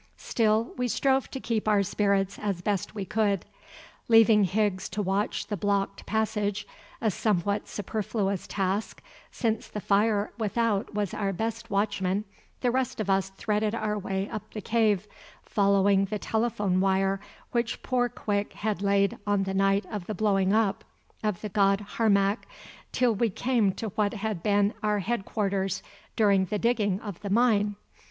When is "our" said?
1.67-1.83, 11.13-11.31, 13.75-13.95, 24.81-24.97